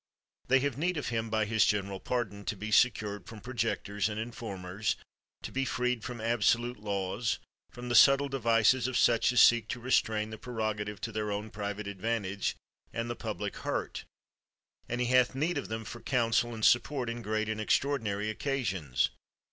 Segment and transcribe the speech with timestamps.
[0.47, 4.19] They have need of him by his general pardon— to be secured from projectors and
[4.19, 4.95] informers,
[5.43, 7.37] to be freed from absolute laws,
[7.69, 11.31] from the subtle de vices of such as seek to restrain the prerogative to their
[11.31, 12.55] own private advantage,
[12.91, 14.05] and the public hurt;
[14.89, 19.11] and he hath need of them for counsel and support in great and extraordinary occasions.